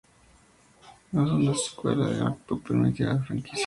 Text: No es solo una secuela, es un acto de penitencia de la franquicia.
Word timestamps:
No 1.11 1.19
es 1.23 1.29
solo 1.29 1.35
una 1.51 1.55
secuela, 1.55 2.09
es 2.11 2.21
un 2.21 2.27
acto 2.29 2.55
de 2.55 2.61
penitencia 2.63 3.07
de 3.09 3.13
la 3.13 3.23
franquicia. 3.23 3.59